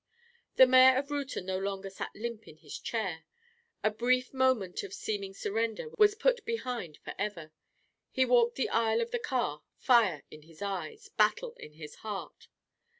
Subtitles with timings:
[0.55, 3.19] The mayor of Reuton no longer sat limp in his seat.
[3.83, 7.51] That brief moment of seeming surrender was put behind forever.
[8.09, 12.47] He walked the aisle of the car, fire in his eyes, battle in his heart.